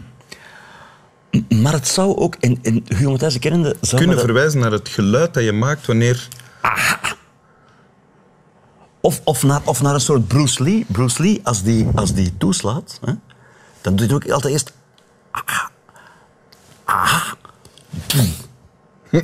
M- 1.31 1.61
Maar 1.61 1.73
het 1.73 1.87
zou 1.87 2.15
ook, 2.17 2.35
en, 2.39 2.59
en 2.61 2.83
Hugo 2.87 3.09
Matthijssen 3.09 3.41
kennende, 3.41 3.75
zou 3.81 3.97
Kunnen 3.97 4.15
dat- 4.15 4.25
verwijzen 4.25 4.59
naar 4.59 4.71
het 4.71 4.89
geluid 4.89 5.33
dat 5.33 5.43
je 5.43 5.51
maakt 5.51 5.85
wanneer... 5.85 6.27
Of, 9.07 9.21
of, 9.23 9.43
naar, 9.43 9.61
of 9.63 9.81
naar 9.81 9.93
een 9.93 10.01
soort 10.01 10.27
Bruce 10.27 10.63
Lee. 10.63 10.85
Bruce 10.87 11.21
Lee, 11.21 11.39
als 11.43 11.63
die, 11.63 11.87
als 11.95 12.13
die 12.13 12.37
toeslaat, 12.37 12.99
hè, 13.05 13.13
dan 13.81 13.95
doet 13.95 14.07
hij 14.07 14.15
ook 14.15 14.29
altijd 14.29 14.53
eerst... 14.53 14.73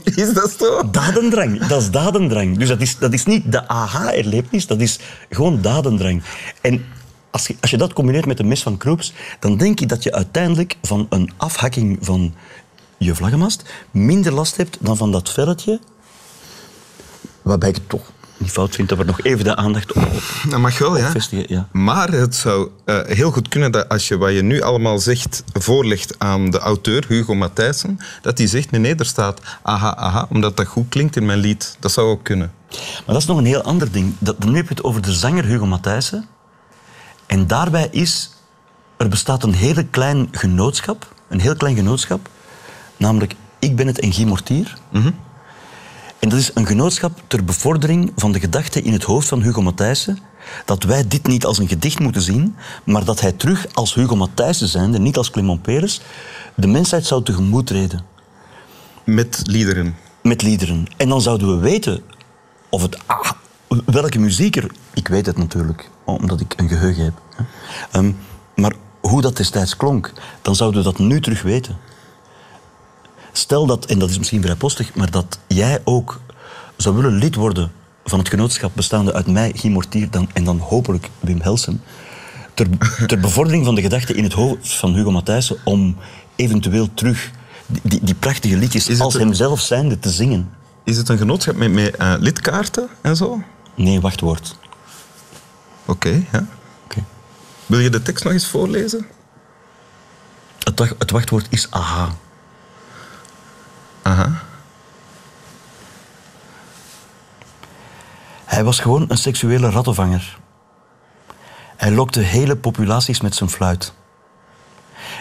Is 0.04 0.34
dat 0.34 0.56
zo? 0.60 0.90
Dadendrang, 0.90 1.66
dat 1.66 1.82
is 1.82 1.92
dadendrang. 1.92 2.58
Dus 2.58 2.68
dat 2.68 2.82
is, 2.82 2.98
dat 2.98 3.14
is 3.14 3.26
niet 3.26 3.52
de 3.52 3.68
aha-erlevenis, 3.68 4.68
dat 4.68 4.82
is 4.82 5.00
gewoon 5.30 5.62
dadendrang. 5.62 6.24
En 6.62 6.86
als 7.32 7.48
je, 7.48 7.56
als 7.62 7.72
je 7.72 7.78
dat 7.78 7.94
combineert 7.94 8.26
met 8.26 8.38
de 8.38 8.44
mes 8.44 8.64
van 8.64 8.78
Kroeps, 8.78 9.14
dan 9.40 9.58
denk 9.58 9.80
ik 9.80 9.90
dat 9.90 10.04
je 10.04 10.12
uiteindelijk 10.12 10.78
van 10.82 11.08
een 11.10 11.32
afhakking 11.38 11.98
van 12.02 12.34
je 12.98 13.16
vlaggenmast 13.16 13.64
minder 13.92 14.34
last 14.34 14.58
hebt 14.58 14.78
dan 14.80 14.98
van 14.98 15.12
dat 15.12 15.30
velletje, 15.30 15.80
waarbij 17.42 17.70
ik 17.70 17.80
toch 17.88 18.12
niet 18.38 18.52
fout 18.52 18.76
vind 18.76 18.90
dat 18.90 18.98
we 18.98 19.04
er 19.04 19.10
nog 19.10 19.22
even 19.22 19.44
de 19.44 19.56
aandacht 19.56 19.94
op, 19.94 20.08
Dat 20.50 20.60
mag 20.60 20.78
wel, 20.78 20.98
ja. 20.98 21.12
Ja. 21.30 21.68
Maar 21.72 22.12
het 22.12 22.36
zou 22.36 22.70
eh, 22.86 23.00
heel 23.06 23.32
goed 23.32 23.48
kunnen 23.48 23.72
dat 23.72 23.90
als 23.90 24.08
je 24.08 24.18
wat 24.18 24.34
je 24.34 24.42
nu 24.42 24.62
allemaal 24.62 25.00
zegt 25.00 25.44
voorlegt 25.54 26.16
aan 26.20 26.50
de 26.50 26.60
auteur, 26.60 27.06
Hugo 27.08 27.36
Matthijssen, 27.36 28.00
dat 28.22 28.38
hij 28.38 28.48
zegt, 28.48 28.72
nee, 28.72 28.82
nee, 28.82 28.96
er 28.96 29.06
staat 29.06 29.42
aha, 29.62 29.96
aha, 29.96 30.28
omdat 30.30 30.58
dat 30.58 30.68
goed 30.68 30.90
klinkt 30.90 31.16
in 31.16 31.26
mijn 31.26 31.40
lied. 31.40 31.78
Dat 31.80 31.92
zou 31.92 32.10
ook 32.10 32.24
kunnen. 32.24 32.52
Maar 32.70 33.04
dat 33.06 33.18
is 33.18 33.26
nog 33.26 33.38
een 33.38 33.46
heel 33.46 33.62
ander 33.62 33.92
ding. 33.92 34.14
Dat, 34.20 34.44
nu 34.44 34.56
heb 34.56 34.68
je 34.68 34.74
het 34.74 34.84
over 34.84 35.02
de 35.02 35.14
zanger 35.14 35.46
Hugo 35.46 35.66
Matthijssen. 35.66 36.26
En 37.26 37.48
daarbij 37.48 37.88
is... 37.92 38.32
Er 38.98 39.10
bestaat 39.10 39.44
een 39.44 39.54
hele 39.54 39.86
klein 39.86 40.28
genootschap. 40.32 41.14
Een 41.30 41.40
heel 41.40 41.56
klein 41.56 41.76
genootschap. 41.76 42.30
Namelijk 42.98 43.36
Ik 43.60 43.76
ben 43.76 43.88
het 43.88 44.00
en 44.00 44.14
Guy 44.14 44.26
Mortier. 44.26 44.78
En 46.24 46.30
dat 46.30 46.40
is 46.40 46.52
een 46.54 46.66
genootschap 46.66 47.22
ter 47.28 47.44
bevordering 47.44 48.12
van 48.16 48.32
de 48.32 48.40
gedachte 48.40 48.82
in 48.82 48.94
het 48.94 49.04
hoofd 49.04 49.28
van 49.28 49.42
Hugo 49.42 49.62
Matthijssen 49.62 50.20
dat 50.66 50.84
wij 50.84 51.08
dit 51.08 51.28
niet 51.28 51.46
als 51.46 51.58
een 51.58 51.68
gedicht 51.68 52.00
moeten 52.00 52.22
zien, 52.22 52.56
maar 52.84 53.06
dat 53.06 53.22
hij 53.22 53.32
terug 53.32 53.68
als 53.74 53.94
Hugo 53.94 54.16
Matthijssen 54.16 54.68
zijnde, 54.68 55.00
niet 55.00 55.18
als 55.18 55.32
Clement 55.32 55.62
Peres, 55.62 56.02
de 56.56 56.68
mensheid 56.68 57.06
zou 57.06 57.24
tegemoet 57.24 57.68
treden 57.68 58.06
Met 59.04 59.42
liederen. 59.44 59.96
met 60.22 60.42
liederen. 60.42 60.86
En 60.98 61.10
dan 61.10 61.22
zouden 61.22 61.56
we 61.56 61.62
weten 61.62 62.04
of 62.70 62.82
het... 62.82 62.98
Ah, 63.06 63.32
welke 63.86 64.20
muziek 64.20 64.56
er... 64.56 64.72
Ik 64.94 65.08
weet 65.08 65.26
het 65.26 65.38
natuurlijk, 65.38 65.90
omdat 66.04 66.40
ik 66.40 66.54
een 66.56 66.70
geheugen 66.70 67.04
heb. 67.04 67.22
Ehm, 67.92 68.12
maar 68.56 68.74
hoe 69.02 69.22
dat 69.22 69.38
destijds 69.38 69.78
klonk, 69.78 70.12
dan 70.42 70.56
zouden 70.56 70.84
we 70.84 70.90
dat 70.92 71.00
nu 71.00 71.22
terug 71.22 71.42
weten. 71.42 71.78
Stel 73.36 73.66
dat, 73.66 73.86
en 73.86 74.00
dat 74.00 74.10
is 74.10 74.18
misschien 74.18 74.42
vrij 74.42 74.56
postig, 74.56 74.96
maar 74.96 75.12
dat 75.12 75.40
jij 75.48 75.82
ook 75.84 76.20
zou 76.78 76.96
willen 76.96 77.12
lid 77.14 77.36
worden 77.36 77.72
van 78.06 78.20
het 78.20 78.30
genootschap 78.30 78.72
bestaande 78.74 79.14
uit 79.14 79.28
mij, 79.28 79.52
Guy 79.56 79.72
Mortier, 79.72 80.10
dan, 80.12 80.30
en 80.34 80.44
dan 80.44 80.58
hopelijk 80.60 81.10
Wim 81.20 81.42
Helsen, 81.42 81.82
ter, 82.54 82.68
ter 83.08 83.20
bevordering 83.20 83.66
van 83.66 83.76
de 83.76 83.82
gedachte 83.82 84.14
in 84.14 84.24
het 84.24 84.34
hoofd 84.34 84.74
van 84.76 84.94
Hugo 84.94 85.12
Matthijssen 85.12 85.58
om 85.64 85.96
eventueel 86.36 86.94
terug 86.94 87.32
die, 87.84 88.00
die, 88.04 88.16
prachtige 88.16 88.58
liedjes 88.58 89.00
als 89.00 89.14
een- 89.14 89.20
hemzelf 89.20 89.60
zijnde 89.62 90.00
te 90.00 90.10
zingen. 90.10 90.50
Is 90.84 90.98
het 90.98 91.10
een 91.10 91.18
genootschap 91.18 91.56
met, 91.56 91.72
met 91.72 91.96
eh, 91.96 92.14
lidkaarten 92.20 92.88
en 93.02 93.16
zo? 93.16 93.42
Nee, 93.76 94.02
wachtwoord. 94.02 94.58
ja. 96.32 96.48
Oké. 96.86 97.04
Wil 97.66 97.80
je 97.80 97.90
de 97.90 98.02
tekst 98.02 98.24
nog 98.24 98.34
eens 98.34 98.48
voorlezen? 98.48 99.06
Het 100.98 101.12
wachtwoord 101.12 101.48
is 101.50 101.68
aha. 101.70 102.16
Aha. 104.04 104.32
Hij 108.46 108.64
was 108.64 108.80
gewoon 108.80 109.06
een 109.08 109.18
seksuele 109.18 109.70
rattenvanger. 109.70 110.38
Hij 111.76 111.92
lokte 111.92 112.20
hele 112.20 112.56
populaties 112.56 113.22
met 113.22 113.36
zijn 113.36 113.50
fluit. 113.50 113.94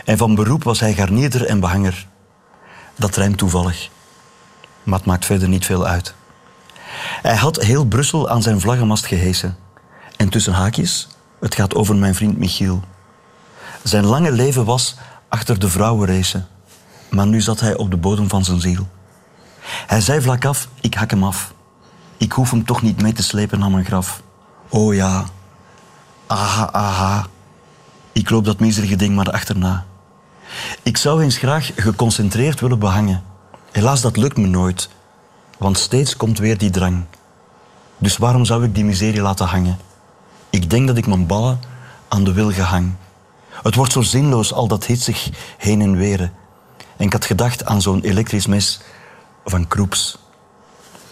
En 0.05 0.19
van 0.19 0.35
beroep 0.35 0.65
was 0.65 0.81
hij 0.81 0.95
garnierder 0.95 1.47
en 1.47 1.61
behanger. 1.61 2.07
Dat 2.97 3.17
rijmt 3.17 3.39
toevallig. 3.39 3.91
Maar 4.83 4.99
het 4.99 5.07
maakt 5.07 5.25
verder 5.25 5.49
niet 5.49 5.67
veel 5.67 5.87
uit. 5.87 6.15
Hij 7.23 7.37
had 7.37 7.57
heel 7.57 7.85
Brussel 7.85 8.29
aan 8.29 8.43
zijn 8.43 8.61
vlaggenmast 8.61 9.07
gehesen. 9.07 9.57
En 10.17 10.29
tussen 10.29 10.53
haakjes, 10.53 11.09
het 11.41 11.55
gaat 11.55 11.75
over 11.75 11.97
mijn 11.97 12.15
vriend 12.15 12.39
Michiel. 12.39 12.83
Zijn 13.83 14.05
lange 14.05 14.33
leven 14.33 14.65
was 14.65 14.97
achter 15.29 15.59
de 15.59 15.69
vrouwenrace. 15.69 16.45
Maar 17.12 17.26
nu 17.26 17.40
zat 17.40 17.61
hij 17.61 17.76
op 17.76 17.90
de 17.90 17.97
bodem 17.97 18.28
van 18.28 18.45
zijn 18.45 18.61
ziel. 18.61 18.87
Hij 19.87 20.00
zei 20.00 20.21
vlak 20.21 20.45
af, 20.45 20.69
ik 20.81 20.95
hak 20.95 21.11
hem 21.11 21.25
af. 21.25 21.54
Ik 22.16 22.33
hoef 22.33 22.50
hem 22.50 22.64
toch 22.64 22.83
niet 22.83 23.02
mee 23.02 23.12
te 23.12 23.23
slepen 23.23 23.59
naar 23.59 23.71
mijn 23.71 23.85
graf. 23.85 24.23
Oh 24.69 24.95
ja, 24.95 25.25
aha, 26.26 26.73
aha. 26.73 27.26
Ik 28.12 28.31
loop 28.31 28.45
dat 28.45 28.61
miserige 28.61 28.97
ding 28.97 29.14
maar 29.14 29.31
achterna. 29.31 29.85
Ik 30.83 30.97
zou 30.97 31.23
eens 31.23 31.37
graag 31.37 31.71
geconcentreerd 31.76 32.61
willen 32.61 32.78
behangen. 32.78 33.23
Helaas, 33.73 34.00
dat 34.00 34.16
lukt 34.16 34.37
me 34.37 34.47
nooit. 34.47 34.88
Want 35.59 35.78
steeds 35.78 36.16
komt 36.16 36.38
weer 36.38 36.59
die 36.59 36.71
drang. 36.71 37.04
Dus 37.99 38.16
waarom 38.16 38.45
zou 38.45 38.64
ik 38.64 38.75
die 38.75 38.85
miserie 38.85 39.21
laten 39.21 39.47
hangen? 39.47 39.78
Ik 40.50 40.71
denk 40.71 40.87
dat 40.87 40.97
ik 40.97 41.07
mijn 41.07 41.26
ballen 41.26 41.61
aan 42.09 42.25
de 42.25 42.33
wilgen 42.33 42.64
hang. 42.64 42.92
Het 43.62 43.75
wordt 43.75 43.92
zo 43.92 44.02
zinloos, 44.02 44.52
al 44.52 44.69
dat 44.69 44.87
hitsig 44.87 45.31
heen 45.59 45.81
en 45.81 45.97
weren. 45.97 46.33
En 46.96 47.06
ik 47.06 47.12
had 47.12 47.25
gedacht 47.25 47.64
aan 47.64 47.82
zo'n 47.82 48.02
elektrisch 48.02 48.46
mes 48.46 48.80
van 49.44 49.68
Kroeps. 49.68 50.18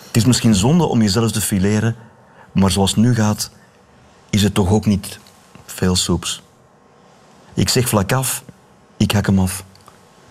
Het 0.06 0.16
is 0.16 0.24
misschien 0.24 0.54
zonde 0.54 0.84
om 0.84 1.02
jezelf 1.02 1.32
te 1.32 1.40
fileren, 1.40 1.96
maar 2.52 2.70
zoals 2.70 2.90
het 2.90 3.00
nu 3.00 3.14
gaat, 3.14 3.50
is 4.30 4.42
het 4.42 4.54
toch 4.54 4.70
ook 4.70 4.86
niet 4.86 5.18
veel 5.66 5.96
soeps. 5.96 6.42
Ik 7.54 7.68
zeg 7.68 7.88
vlak 7.88 8.12
af, 8.12 8.42
ik 8.96 9.12
hak 9.12 9.26
hem 9.26 9.38
af. 9.38 9.64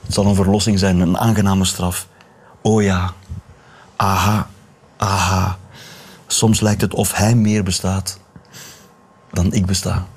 Het 0.04 0.14
zal 0.14 0.26
een 0.26 0.36
verlossing 0.36 0.80
zijn, 0.80 1.00
een 1.00 1.18
aangename 1.18 1.66
straf. 1.66 2.08
Oh 2.62 2.82
ja, 2.82 3.14
aha, 3.96 4.50
aha. 4.98 5.58
Soms 6.28 6.60
lijkt 6.60 6.82
het 6.82 6.94
of 6.94 7.14
hij 7.14 7.36
meer 7.36 7.64
bestaat 7.64 8.20
dan 9.32 9.54
ik 9.54 9.66
besta. 9.66 10.08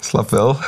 Slap 0.00 0.30
wel. 0.30 0.58